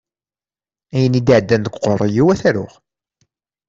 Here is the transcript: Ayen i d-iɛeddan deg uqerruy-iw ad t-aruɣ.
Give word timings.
Ayen 0.95 1.17
i 1.19 1.21
d-iɛeddan 1.25 1.63
deg 1.65 1.75
uqerruy-iw 1.75 2.27
ad 2.33 2.39
t-aruɣ. 2.41 2.73